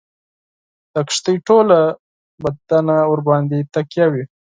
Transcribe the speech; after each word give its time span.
د 0.93 0.95
کښتۍ 1.07 1.35
ټوله 1.47 1.79
بدنه 2.43 2.95
ورباندي 3.11 3.59
تکیه 3.73 4.07
وي. 4.13 4.23